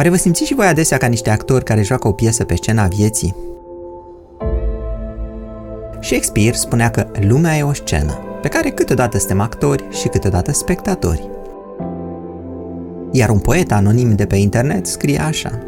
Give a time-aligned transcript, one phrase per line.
[0.00, 2.86] Oare vă simțiți și voi adesea ca niște actori care joacă o piesă pe scena
[2.86, 3.34] vieții?
[6.00, 11.28] Shakespeare spunea că lumea e o scenă, pe care câteodată suntem actori și câteodată spectatori.
[13.12, 15.58] Iar un poet anonim de pe internet scrie așa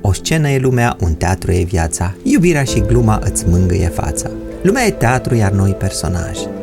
[0.00, 4.30] O scenă e lumea, un teatru e viața, iubirea și gluma îți mângâie fața.
[4.62, 6.59] Lumea e teatru, iar noi personaje.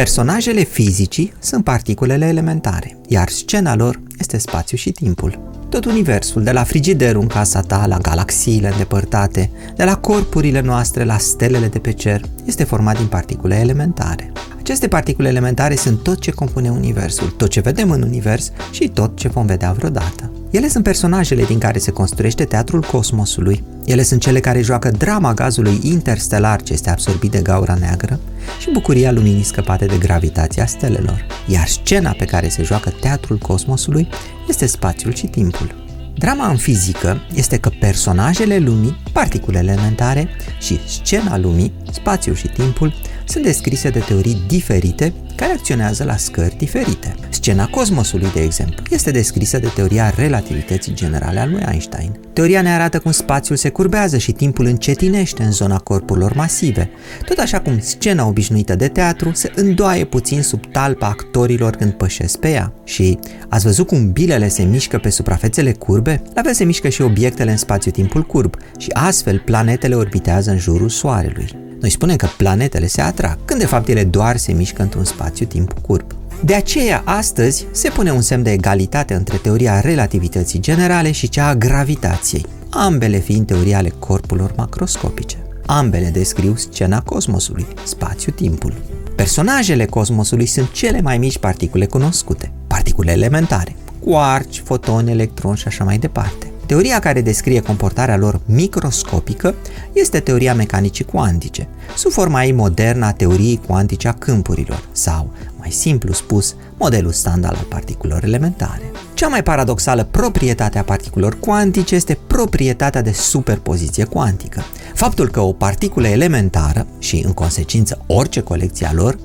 [0.00, 5.38] Personajele fizicii sunt particulele elementare, iar scena lor este spațiu și timpul.
[5.68, 11.04] Tot universul, de la frigiderul în casa ta, la galaxiile îndepărtate, de la corpurile noastre
[11.04, 14.32] la stelele de pe cer, este format din particule elementare.
[14.58, 19.16] Aceste particule elementare sunt tot ce compune universul, tot ce vedem în univers și tot
[19.16, 20.30] ce vom vedea vreodată.
[20.50, 23.64] Ele sunt personajele din care se construiește teatrul cosmosului.
[23.84, 28.18] Ele sunt cele care joacă drama gazului interstelar ce este absorbit de gaura neagră
[28.58, 31.26] și bucuria luminii scăpate de gravitația stelelor.
[31.46, 34.08] Iar scena pe care se joacă teatrul cosmosului
[34.48, 35.74] este spațiul și timpul.
[36.14, 40.28] Drama în fizică este că personajele lumii, particulele elementare
[40.60, 42.92] și scena lumii, spațiul și timpul,
[43.30, 47.14] sunt descrise de teorii diferite care acționează la scări diferite.
[47.28, 52.20] Scena cosmosului, de exemplu, este descrisă de teoria relativității generale al lui Einstein.
[52.32, 56.90] Teoria ne arată cum spațiul se curbează și timpul încetinește în zona corpurilor masive,
[57.24, 62.38] tot așa cum scena obișnuită de teatru se îndoaie puțin sub talpa actorilor când pășesc
[62.38, 62.72] pe ea.
[62.84, 66.22] Și ați văzut cum bilele se mișcă pe suprafețele curbe?
[66.34, 70.88] La fel se mișcă și obiectele în spațiu-timpul curb și astfel planetele orbitează în jurul
[70.88, 71.69] Soarelui.
[71.80, 75.72] Noi spunem că planetele se atrag, când de fapt ele doar se mișcă într-un spațiu-timp
[75.72, 76.12] curb.
[76.44, 81.46] De aceea, astăzi, se pune un semn de egalitate între teoria relativității generale și cea
[81.46, 85.36] a gravitației, ambele fiind teorii ale corpurilor macroscopice.
[85.66, 88.74] Ambele descriu scena cosmosului, spațiu-timpul.
[89.16, 95.84] Personajele cosmosului sunt cele mai mici particule cunoscute, particule elementare, quarci, fotoni, electroni și așa
[95.84, 96.49] mai departe.
[96.70, 99.54] Teoria care descrie comportarea lor microscopică
[99.92, 105.70] este teoria mecanicii cuantice, sub forma ei modernă a teoriei cuantice a câmpurilor, sau, mai
[105.70, 108.82] simplu spus, modelul standard al particulelor elementare.
[109.14, 114.62] Cea mai paradoxală proprietate a particulelor cuantice este proprietatea de superpoziție cuantică.
[114.94, 119.18] Faptul că o particulă elementară și, în consecință, orice colecție a lor,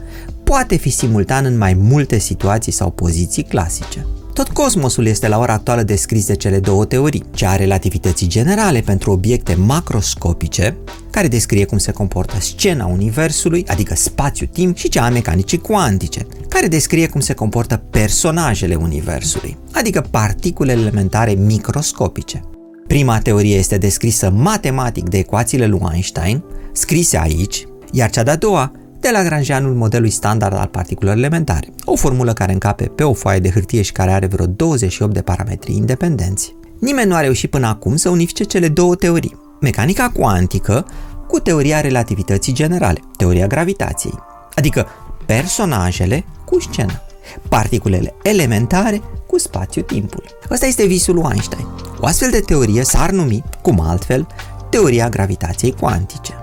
[0.44, 4.06] poate fi simultan în mai multe situații sau poziții clasice.
[4.35, 8.81] Tot cosmosul este la ora actuală descris de cele două teorii, cea a relativității generale
[8.81, 10.78] pentru obiecte macroscopice,
[11.09, 16.68] care descrie cum se comportă scena Universului, adică spațiu-timp, și cea a mecanicii cuantice, care
[16.68, 22.41] descrie cum se comportă personajele Universului, adică particulele elementare microscopice.
[22.88, 28.72] Prima teorie este descrisă matematic de ecuațiile lui Einstein, scrise aici, iar cea de-a doua
[29.06, 33.50] de Lagrangianul modelului standard al particulelor elementare, o formulă care încape pe o foaie de
[33.50, 36.56] hârtie și care are vreo 28 de parametri independenți.
[36.80, 40.86] Nimeni nu a reușit până acum să unifice cele două teorii, mecanica cuantică
[41.28, 44.20] cu teoria relativității generale, teoria gravitației,
[44.56, 44.88] adică
[45.26, 47.02] personajele cu scena,
[47.50, 50.24] particulele elementare cu spațiu-timpul.
[50.52, 51.68] Ăsta este visul lui Einstein.
[52.00, 54.28] O astfel de teorie s-ar numi, cum altfel,
[54.70, 56.34] teoria gravitației cuantice.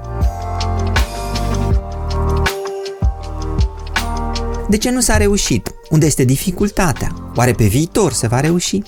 [4.73, 5.75] De ce nu s-a reușit?
[5.91, 7.33] Unde este dificultatea?
[7.37, 8.83] Oare pe viitor se va reuși?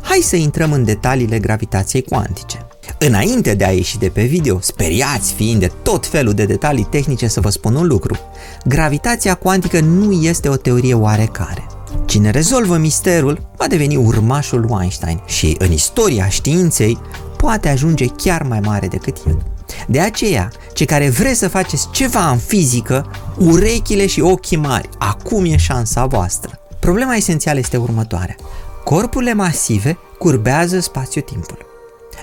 [0.00, 2.66] Hai să intrăm în detaliile gravitației cuantice.
[2.98, 7.26] Înainte de a ieși de pe video, speriați fiind de tot felul de detalii tehnice
[7.26, 8.16] să vă spun un lucru.
[8.64, 11.66] Gravitația cuantică nu este o teorie oarecare.
[12.04, 16.98] Cine rezolvă misterul va deveni urmașul lui Einstein și în istoria științei
[17.36, 19.49] poate ajunge chiar mai mare decât el.
[19.86, 25.44] De aceea, cei care vreți să faceți ceva în fizică, urechile și ochii mari, acum
[25.44, 26.58] e șansa voastră.
[26.80, 28.36] Problema esențială este următoarea.
[28.84, 31.58] Corpurile masive curbează spațiu-timpul.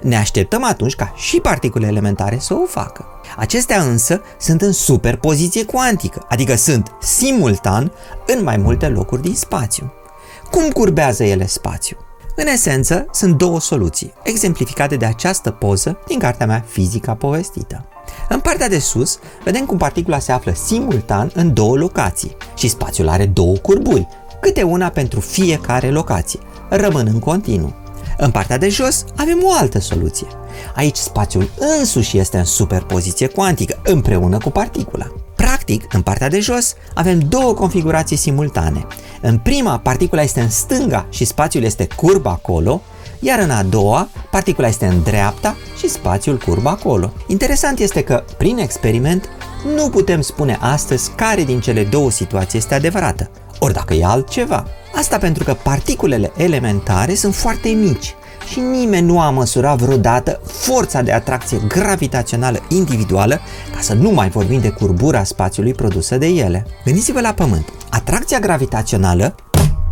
[0.02, 3.06] Ne așteptăm atunci ca și particule elementare să o facă.
[3.38, 7.92] Acestea însă sunt în superpoziție cuantică, adică sunt simultan
[8.28, 9.94] în mai multe locuri din spațiu.
[10.52, 11.98] Cum curbează ele spațiu?
[12.40, 17.86] În esență, sunt două soluții, exemplificate de această poză din cartea mea Fizica povestită.
[18.30, 23.10] În partea de sus, vedem cum particula se află simultan în două locații și spațiul
[23.10, 24.08] are două curburi,
[24.42, 26.40] câte una pentru fiecare locație,
[26.70, 27.74] rămânând continuu.
[28.18, 30.28] În partea de jos avem o altă soluție.
[30.76, 31.50] Aici spațiul
[31.80, 35.12] însuși este în superpoziție cuantică împreună cu particula.
[35.68, 38.88] Practic, în partea de jos avem două configurații simultane.
[39.22, 42.82] În prima, particula este în stânga și spațiul este curb acolo,
[43.20, 47.14] iar în a doua, particula este în dreapta și spațiul curb acolo.
[47.28, 49.30] Interesant este că, prin experiment,
[49.76, 53.30] nu putem spune astăzi care din cele două situații este adevărată,
[53.60, 54.68] ori dacă e altceva.
[54.96, 58.16] Asta pentru că particulele elementare sunt foarte mici
[58.50, 63.40] și nimeni nu a măsurat vreodată forța de atracție gravitațională individuală,
[63.76, 66.66] ca să nu mai vorbim de curbura spațiului produsă de ele.
[66.86, 67.74] Gândiți-vă la Pământ.
[67.90, 69.36] Atracția gravitațională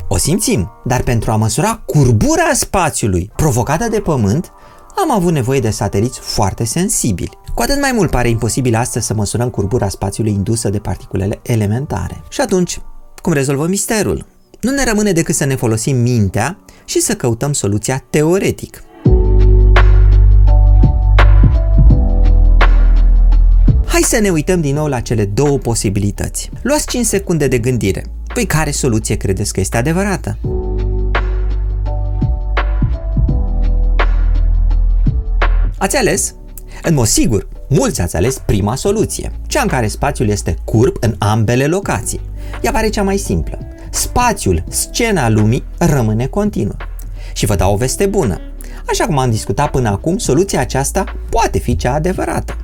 [0.07, 4.52] o simțim, dar pentru a măsura curbura spațiului provocată de Pământ,
[5.01, 7.38] am avut nevoie de sateliți foarte sensibili.
[7.54, 12.24] Cu atât mai mult pare imposibil astăzi să măsurăm curbura spațiului indusă de particulele elementare.
[12.30, 12.81] Și atunci,
[13.22, 14.25] cum rezolvăm misterul?
[14.65, 18.83] Nu ne rămâne decât să ne folosim mintea și să căutăm soluția teoretic.
[23.85, 26.50] Hai să ne uităm din nou la cele două posibilități.
[26.62, 28.06] Luați 5 secunde de gândire.
[28.33, 30.38] Păi care soluție credeți că este adevărată?
[35.77, 36.35] Ați ales?
[36.81, 41.15] În mod sigur, mulți ați ales prima soluție, cea în care spațiul este curb în
[41.17, 42.21] ambele locații.
[42.62, 43.75] Ea pare cea mai simplă.
[43.95, 46.75] Spațiul, scena lumii, rămâne continuă.
[47.33, 48.39] Și vă dau o veste bună.
[48.89, 52.57] Așa cum am discutat până acum, soluția aceasta poate fi cea adevărată.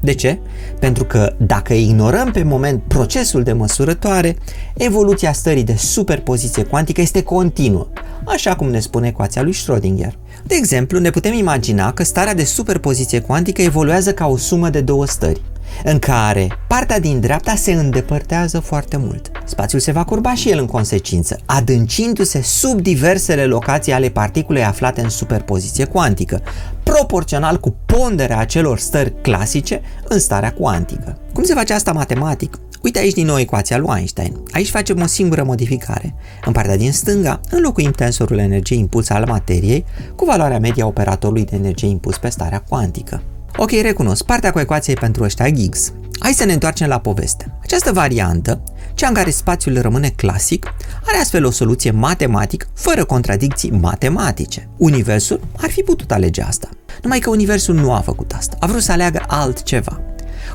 [0.00, 0.38] De ce?
[0.78, 4.36] Pentru că dacă ignorăm pe moment procesul de măsurătoare,
[4.76, 7.86] evoluția stării de superpoziție cuantică este continuă,
[8.24, 10.12] așa cum ne spune ecuația lui Schrödinger.
[10.46, 14.80] De exemplu, ne putem imagina că starea de superpoziție cuantică evoluează ca o sumă de
[14.80, 15.42] două stări,
[15.84, 19.30] în care partea din dreapta se îndepărtează foarte mult.
[19.44, 25.00] Spațiul se va curba și el în consecință, adâncindu-se sub diversele locații ale particulei aflate
[25.00, 26.42] în superpoziție cuantică,
[26.82, 31.18] proporțional cu ponderea acelor stări clasice în starea cuantică.
[31.32, 32.58] Cum se face asta matematic?
[32.82, 34.40] Uite aici din nou ecuația lui Einstein.
[34.50, 36.14] Aici facem o singură modificare.
[36.44, 39.84] În partea din stânga înlocuim tensorul energiei impuls al materiei
[40.16, 43.22] cu valoarea media operatorului de energie impuls pe starea cuantică.
[43.60, 45.92] Ok, recunosc, partea cu ecuației pentru ăștia Giggs.
[46.18, 47.58] Hai să ne întoarcem la poveste.
[47.62, 48.62] Această variantă,
[48.94, 50.72] cea în care spațiul rămâne clasic,
[51.06, 54.68] are astfel o soluție matematică fără contradicții matematice.
[54.76, 56.68] Universul ar fi putut alege asta.
[57.02, 58.56] Numai că Universul nu a făcut asta.
[58.60, 60.00] A vrut să aleagă altceva.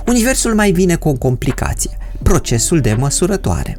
[0.08, 3.78] Universul mai vine cu o complicație, procesul de măsurătoare.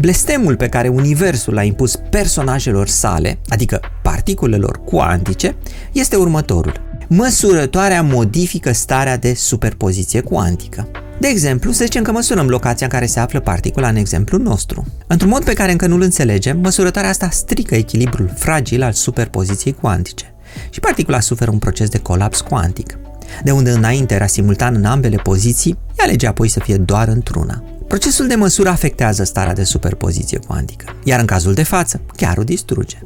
[0.00, 5.56] Blestemul pe care Universul l-a impus personajelor sale, adică particulelor cuantice,
[5.92, 6.72] este următorul.
[7.08, 10.88] Măsurătoarea modifică starea de superpoziție cuantică.
[11.20, 14.86] De exemplu, să zicem că măsurăm locația în care se află particula în exemplul nostru.
[15.06, 20.34] Într-un mod pe care încă nu-l înțelegem, măsurătoarea asta strică echilibrul fragil al superpoziției cuantice
[20.70, 22.98] și particula suferă un proces de colaps cuantic.
[23.44, 27.62] De unde înainte era simultan în ambele poziții, ea alege apoi să fie doar într-una.
[27.88, 32.44] Procesul de măsură afectează starea de superpoziție cuantică, iar în cazul de față, chiar o
[32.44, 32.98] distruge.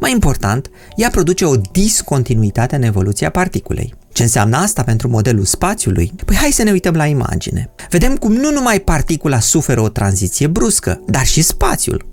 [0.00, 3.94] Mai important, ea produce o discontinuitate în evoluția particulei.
[4.12, 6.12] Ce înseamnă asta pentru modelul spațiului?
[6.24, 7.70] Păi hai să ne uităm la imagine.
[7.90, 12.06] Vedem cum nu numai particula suferă o tranziție bruscă, dar și spațiul.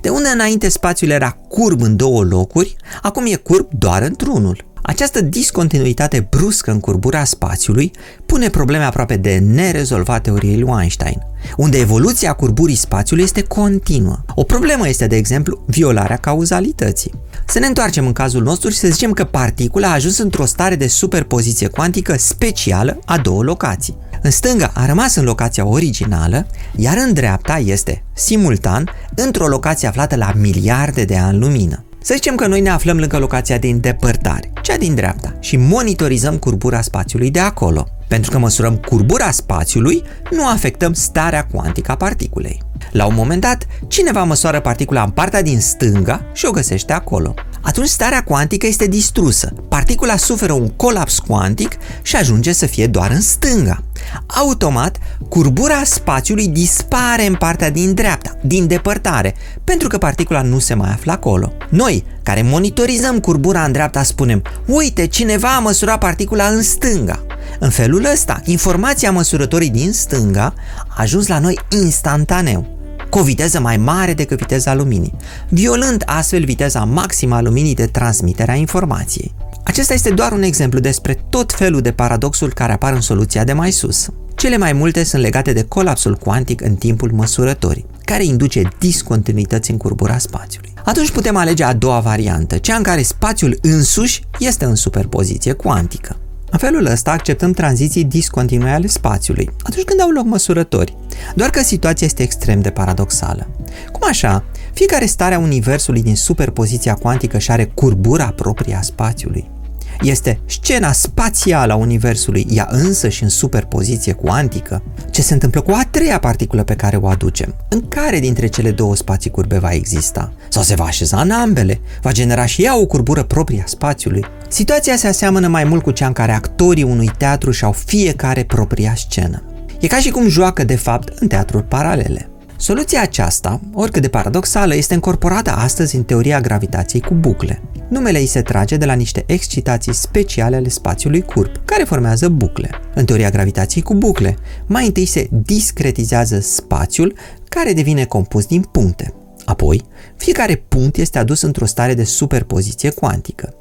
[0.00, 4.65] De unde înainte spațiul era curb în două locuri, acum e curb doar într-unul.
[4.88, 7.90] Această discontinuitate bruscă în curbura spațiului
[8.26, 11.22] pune probleme aproape de nerezolvat teoriei lui Einstein,
[11.56, 14.18] unde evoluția curburii spațiului este continuă.
[14.34, 17.12] O problemă este, de exemplu, violarea cauzalității.
[17.46, 20.76] Să ne întoarcem în cazul nostru și să zicem că particula a ajuns într-o stare
[20.76, 23.96] de superpoziție cuantică specială a două locații.
[24.22, 30.16] În stânga a rămas în locația originală, iar în dreapta este, simultan, într-o locație aflată
[30.16, 31.85] la miliarde de ani lumină.
[32.06, 36.36] Să zicem că noi ne aflăm lângă locația de îndepărtare, cea din dreapta, și monitorizăm
[36.36, 37.88] curbura spațiului de acolo.
[38.08, 42.62] Pentru că măsurăm curbura spațiului, nu afectăm starea cuantică a particulei.
[42.90, 47.34] La un moment dat, cineva măsoară particula în partea din stânga și o găsește acolo.
[47.60, 49.52] Atunci starea cuantică este distrusă.
[49.68, 53.82] Particula suferă un colaps cuantic și ajunge să fie doar în stânga.
[54.26, 54.98] Automat,
[55.28, 59.34] curbura spațiului dispare în partea din dreapta, din depărtare,
[59.64, 61.52] pentru că particula nu se mai află acolo.
[61.68, 67.26] Noi, care monitorizăm curbura în dreapta, spunem, uite, cineva a măsurat particula în stânga.
[67.58, 70.54] În felul ăsta, informația măsurătorii din stânga
[70.88, 72.74] a ajuns la noi instantaneu
[73.10, 75.14] cu o viteză mai mare decât viteza luminii,
[75.48, 79.34] violând astfel viteza maximă a luminii de transmitere a informației.
[79.66, 83.52] Acesta este doar un exemplu despre tot felul de paradoxuri care apar în soluția de
[83.52, 84.08] mai sus.
[84.34, 89.76] Cele mai multe sunt legate de colapsul cuantic în timpul măsurătorii, care induce discontinuități în
[89.76, 90.72] curbura spațiului.
[90.84, 96.16] Atunci putem alege a doua variantă, cea în care spațiul însuși este în superpoziție cuantică.
[96.50, 100.96] În felul ăsta acceptăm tranziții discontinue ale spațiului, atunci când au loc măsurători,
[101.34, 103.48] doar că situația este extrem de paradoxală.
[103.92, 104.44] Cum așa?
[104.72, 109.50] Fiecare stare a Universului din superpoziția cuantică și are curbura proprie a spațiului.
[110.00, 114.82] Este scena spațială a Universului, ea însă și în superpoziție cuantică?
[115.10, 117.54] Ce se întâmplă cu a treia particulă pe care o aducem?
[117.68, 120.32] În care dintre cele două spații curbe va exista?
[120.48, 121.80] Sau se va așeza în ambele?
[122.02, 124.24] Va genera și ea o curbură proprie a spațiului?
[124.48, 128.94] Situația se aseamănă mai mult cu cea în care actorii unui teatru și-au fiecare propria
[128.96, 129.42] scenă.
[129.80, 132.30] E ca și cum joacă de fapt în teatruri paralele.
[132.58, 137.62] Soluția aceasta, oricât de paradoxală, este încorporată astăzi în teoria gravitației cu bucle.
[137.88, 142.70] Numele îi se trage de la niște excitații speciale ale spațiului curb, care formează bucle.
[142.94, 144.36] În teoria gravitației cu bucle,
[144.66, 147.14] mai întâi se discretizează spațiul,
[147.48, 149.14] care devine compus din puncte.
[149.44, 149.84] Apoi,
[150.16, 153.54] fiecare punct este adus într-o stare de superpoziție cuantică.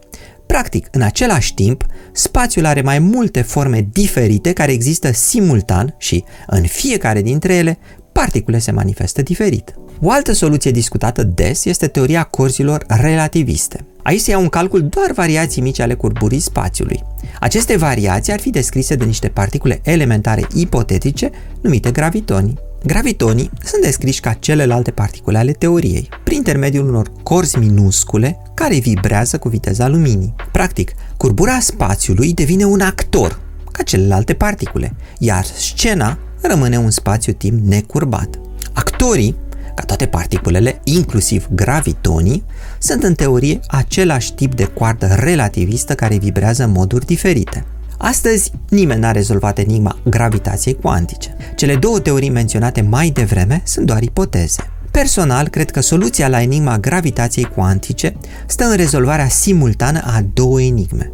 [0.48, 6.64] Practic, în același timp, spațiul are mai multe forme diferite care există simultan și, în
[6.64, 7.78] fiecare dintre ele,
[8.22, 9.74] particule se manifestă diferit.
[10.01, 13.86] O altă soluție discutată des este teoria corzilor relativiste.
[14.03, 17.03] Aici se iau în calcul doar variații mici ale curburii spațiului.
[17.39, 21.29] Aceste variații ar fi descrise de niște particule elementare ipotetice
[21.62, 22.53] numite gravitoni.
[22.86, 29.38] Gravitonii sunt descriși ca celelalte particule ale teoriei, prin intermediul unor corzi minuscule care vibrează
[29.38, 30.36] cu viteza luminii.
[30.51, 33.39] Practic, curbura spațiului devine un actor,
[33.72, 38.40] ca celelalte particule, iar scena rămâne un spațiu-timp necurbat.
[38.74, 39.36] Actorii,
[39.75, 42.44] ca toate particulele, inclusiv gravitonii,
[42.80, 47.66] sunt în teorie același tip de coardă relativistă care vibrează în moduri diferite.
[47.98, 51.36] Astăzi, nimeni n-a rezolvat enigma gravitației cuantice.
[51.56, 54.70] Cele două teorii menționate mai devreme sunt doar ipoteze.
[54.92, 61.12] Personal, cred că soluția la enigma gravitației cuantice stă în rezolvarea simultană a două enigme.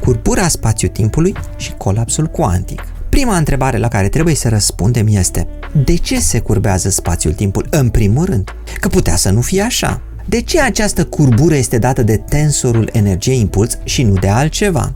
[0.00, 2.82] Curpura spațiu-timpului și colapsul cuantic.
[3.08, 5.46] Prima întrebare la care trebuie să răspundem este
[5.84, 8.54] de ce se curbează spațiul-timpul în primul rând?
[8.80, 10.00] Că putea să nu fie așa.
[10.24, 14.92] De ce această curbură este dată de tensorul energie-impuls și nu de altceva?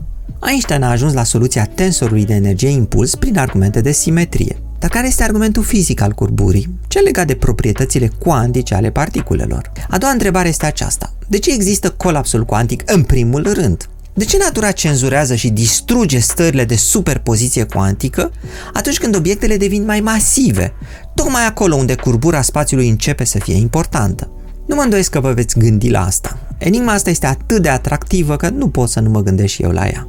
[0.49, 4.57] Einstein a ajuns la soluția tensorului de energie-impuls prin argumente de simetrie.
[4.79, 6.69] Dar care este argumentul fizic al curburii?
[6.87, 9.71] Cel legat de proprietățile cuantice ale particulelor.
[9.89, 11.13] A doua întrebare este aceasta.
[11.27, 13.89] De ce există colapsul cuantic în primul rând?
[14.13, 18.31] De ce natura cenzurează și distruge stările de superpoziție cuantică
[18.73, 20.73] atunci când obiectele devin mai masive,
[21.15, 24.31] tocmai acolo unde curbura spațiului începe să fie importantă?
[24.67, 26.37] Nu mă îndoiesc că vă veți gândi la asta.
[26.57, 29.71] Enigma asta este atât de atractivă că nu pot să nu mă gândesc și eu
[29.71, 30.07] la ea.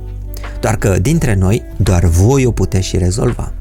[0.61, 3.53] Doar că dintre noi, doar voi o puteți și rezolva.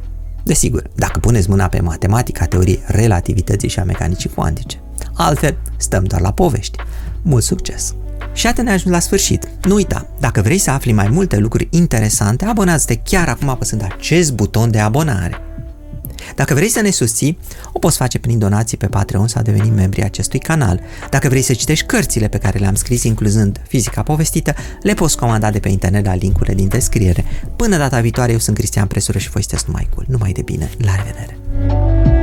[0.43, 4.81] Desigur, dacă puneți mâna pe matematica teoriei relativității și a mecanicii cuantice.
[5.13, 6.77] Altfel, stăm doar la povești.
[7.21, 7.93] Mult succes!
[8.33, 9.47] Și atât ne ajuns la sfârșit.
[9.63, 14.33] Nu uita, dacă vrei să afli mai multe lucruri interesante, abonează-te chiar acum apăsând acest
[14.33, 15.37] buton de abonare.
[16.35, 17.37] Dacă vrei să ne susții,
[17.71, 20.81] o poți face prin donații pe Patreon sau deveni membri acestui canal.
[21.09, 25.51] Dacă vrei să citești cărțile pe care le-am scris, incluzând Fizica povestită, le poți comanda
[25.51, 27.25] de pe internet la linkurile din descriere.
[27.55, 30.05] Până data viitoare, eu sunt Cristian Presură și voi sunteți numai cool.
[30.09, 30.69] Numai de bine.
[30.77, 32.22] La revedere!